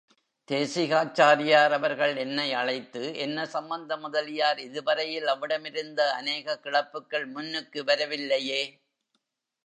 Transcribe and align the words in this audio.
தேசிகாச்சாரியார் 0.49 1.71
அவர்கள் 1.71 2.15
என்னை 2.15 2.53
அழைத்து, 2.53 3.15
என்ன 3.17 3.45
சம்பந்த 3.45 3.97
முதலியார், 3.97 4.59
இது 4.59 4.83
வரையில் 4.83 5.27
அவ்விடமிருந்த 5.27 6.01
அநேக 6.13 6.57
கிளப்புகள் 6.57 7.27
முன்னுக்கு 7.27 7.83
வரவில்லையே! 7.83 8.61